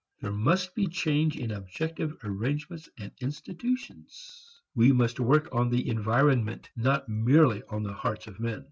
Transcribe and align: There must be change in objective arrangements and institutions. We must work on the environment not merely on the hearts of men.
There 0.19 0.31
must 0.31 0.73
be 0.73 0.87
change 0.87 1.37
in 1.37 1.51
objective 1.51 2.17
arrangements 2.23 2.89
and 2.97 3.11
institutions. 3.21 4.59
We 4.73 4.91
must 4.91 5.19
work 5.19 5.47
on 5.51 5.69
the 5.69 5.87
environment 5.87 6.71
not 6.75 7.07
merely 7.07 7.61
on 7.69 7.83
the 7.83 7.93
hearts 7.93 8.25
of 8.25 8.39
men. 8.39 8.59